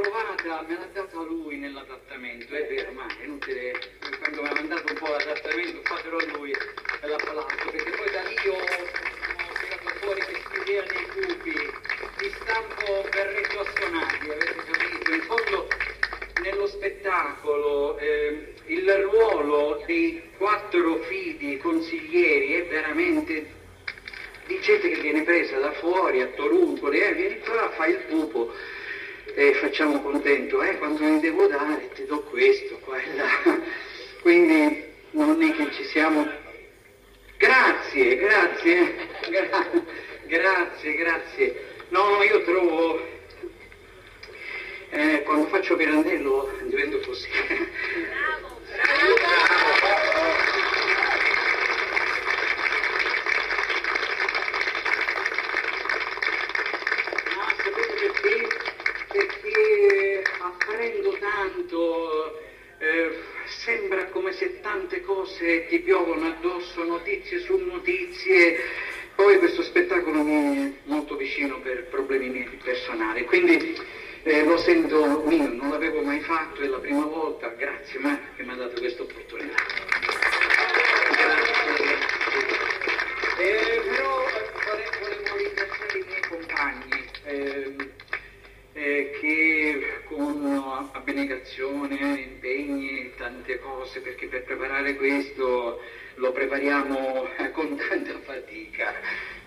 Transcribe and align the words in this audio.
programma 0.00 0.62
me 0.68 0.74
l'ha 0.74 0.88
dato 0.92 1.24
lui 1.24 1.56
nell'adattamento, 1.56 2.54
è 2.54 2.66
vero, 2.66 2.92
ma 2.92 3.06
è 3.06 3.24
inutile, 3.24 3.72
quando 4.18 4.42
mi 4.42 4.48
ha 4.48 4.52
mandato 4.52 4.92
un 4.92 4.98
po' 4.98 5.08
l'adattamento, 5.08 5.80
fatelo 5.84 6.18
a 6.18 6.24
lui 6.36 6.52
l'ha 7.00 7.16
parlato, 7.16 7.70
perché 7.70 7.90
poi 7.90 8.10
da 8.10 8.22
lì 8.22 8.48
ho, 8.48 8.56
ho 8.56 9.52
tirato 9.58 9.98
fuori 10.00 10.20
questa 10.22 10.62
idea 10.62 10.82
dei 10.82 11.06
cubi 11.06 11.72
di 12.18 12.34
stampo 12.40 13.08
berretto 13.10 13.60
assonati, 13.60 14.30
avete 14.30 14.54
capito? 14.54 15.12
In 15.12 15.22
fondo 15.22 15.68
nello 16.42 16.66
spettacolo 16.66 17.98
eh, 17.98 18.54
il 18.66 18.92
ruolo 19.10 19.82
dei 19.86 20.30
quattro 20.36 20.96
fidi 21.08 21.56
consiglieri 21.56 22.52
è 22.54 22.66
veramente 22.66 23.54
di 24.44 24.60
gente 24.60 24.90
che 24.90 25.00
viene 25.00 25.22
presa 25.22 25.58
da 25.58 25.72
fuori 25.72 26.20
a 26.20 26.26
Toruncoli, 26.26 27.00
eh, 27.00 27.14
vieni 27.14 27.38
qua, 27.40 27.70
fai 27.70 27.92
il 27.92 28.00
pupo 28.08 28.52
e 29.34 29.52
facciamo 29.54 30.00
contento, 30.00 30.62
eh, 30.62 30.78
quando 30.78 31.02
ne 31.02 31.20
devo 31.20 31.46
dare 31.46 31.90
ti 31.94 32.04
do 32.06 32.20
questo, 32.22 32.78
qua 32.78 32.98
e 32.98 33.14
là. 33.14 33.28
Quindi 34.22 34.84
non 35.10 35.42
è 35.42 35.52
che 35.54 35.72
ci 35.72 35.84
siamo... 35.84 36.44
Grazie, 37.38 38.16
grazie, 38.16 38.94
gra- 39.28 39.70
grazie, 40.26 40.94
grazie. 40.94 41.64
No, 41.88 42.22
io 42.22 42.42
trovo... 42.44 43.14
Eh, 44.90 45.22
quando 45.24 45.48
faccio 45.48 45.76
Pirandello 45.76 46.50
divento 46.62 46.98
così. 47.00 47.28
Ma 57.36 57.54
sapete 57.56 57.94
perché? 57.94 58.48
Perché 59.12 60.22
apprendo 60.40 61.18
tanto, 61.18 62.40
eh, 62.78 63.10
sembra 63.46 64.06
come 64.06 64.32
se 64.32 64.60
tante 64.60 65.00
cose 65.00 65.66
ti 65.66 65.78
piovono 65.80 66.26
addosso, 66.26 66.84
notizie 66.84 67.38
su 67.38 67.56
notizie. 67.56 68.56
Poi 69.14 69.38
questo 69.38 69.62
spettacolo 69.62 70.22
mi 70.22 70.34
è 70.34 70.72
molto 70.84 71.16
vicino 71.16 71.58
per 71.60 71.84
problemi 71.84 72.28
miei 72.28 72.58
personali, 72.62 73.24
quindi 73.24 73.74
eh, 74.22 74.44
lo 74.44 74.58
sento 74.58 75.22
mio, 75.24 75.48
non 75.48 75.70
l'avevo 75.70 76.02
mai 76.02 76.20
fatto, 76.20 76.60
è 76.60 76.66
la 76.66 76.78
prima 76.78 77.04
volta, 77.04 77.48
grazie 77.48 77.98
ma 77.98 78.18
che 78.36 78.42
mi 78.42 78.50
ha 78.50 78.56
dato 78.56 78.78
questa 78.78 79.02
opportunità. 79.02 79.56
Eh, 83.38 83.82
però 83.88 84.24
vole- 84.64 84.90
volevo 85.00 85.36
ringraziare 85.36 85.98
i 85.98 86.04
miei 86.06 86.20
compagni 86.28 87.04
ehm, 87.24 87.90
eh, 88.72 89.10
che 89.20 89.55
con 90.16 90.88
abnegazione, 90.92 91.94
impegni 92.20 93.12
tante 93.16 93.58
cose, 93.58 94.00
perché 94.00 94.26
per 94.26 94.44
preparare 94.44 94.96
questo 94.96 95.80
lo 96.14 96.32
prepariamo 96.32 97.28
eh, 97.36 97.50
con 97.52 97.76
tanta 97.76 98.18
fatica. 98.20 98.94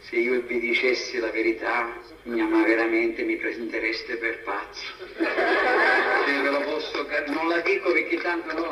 Se 0.00 0.16
io 0.16 0.40
vi 0.42 0.60
dicessi 0.60 1.18
la 1.18 1.30
verità, 1.30 1.94
ma 2.24 2.62
veramente 2.62 3.22
mi 3.22 3.36
prendereste 3.36 4.16
per 4.16 4.42
pazzo. 4.42 4.92
Se 5.06 6.40
ve 6.42 6.50
lo 6.50 6.60
posso 6.60 7.06
non 7.28 7.48
la 7.48 7.60
dico 7.60 7.92
perché 7.92 8.16
tanto 8.18 8.52
no, 8.54 8.68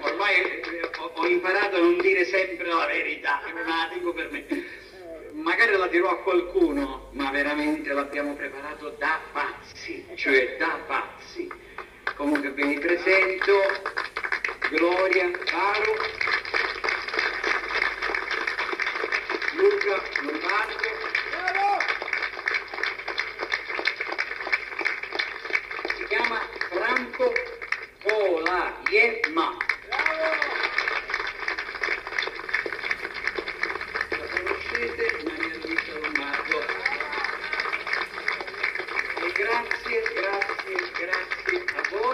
ormai 0.00 0.34
ho, 1.14 1.26
imparato 1.26 1.76
a 1.76 1.80
non 1.80 1.98
dire 1.98 2.24
sempre 2.24 2.68
la 2.68 2.86
verità, 2.86 3.40
ma 3.54 3.60
la 3.62 3.90
dico 3.94 4.12
per 4.12 4.30
me. 4.30 4.55
La 5.86 5.92
dirò 5.92 6.10
a 6.10 6.18
qualcuno, 6.18 7.10
ma 7.12 7.30
veramente 7.30 7.92
l'abbiamo 7.92 8.34
preparato 8.34 8.96
da 8.98 9.20
pazzi, 9.30 10.04
cioè 10.16 10.56
da 10.58 10.80
pazzi. 10.84 11.48
Comunque 12.16 12.50
ve 12.50 12.64
li 12.64 12.76
presento, 12.76 13.60
Gloria, 14.68 15.30
Caro, 15.30 15.94
Luca, 19.52 20.02
Lombardo, 20.22 20.88
si 25.94 26.04
chiama 26.08 26.40
Franco 26.68 27.32
Colaiema. 28.02 29.56
La 29.56 29.75
grazie 41.76 42.05